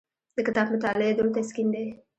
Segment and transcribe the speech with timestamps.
[0.35, 1.85] د کتاب مطالعه د روح تسکین دی.